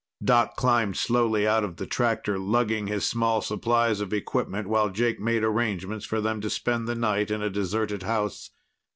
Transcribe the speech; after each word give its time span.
Doc 0.23 0.55
climbed 0.55 0.97
slowly 0.97 1.47
out 1.47 1.63
of 1.63 1.75
the 1.77 1.85
tractor, 1.85 2.39
lugging 2.39 2.87
his 2.87 3.07
small 3.07 3.39
supplies 3.39 4.01
of 4.01 4.11
equipment, 4.11 4.67
while 4.67 4.89
Jake 4.89 5.19
made 5.19 5.43
arrangements 5.43 6.07
for 6.07 6.19
them 6.19 6.41
to 6.41 6.49
spend 6.49 6.87
the 6.87 6.95
night 6.95 7.29
in 7.29 7.43
a 7.43 7.51
deserted 7.51 8.01
house. 8.01 8.49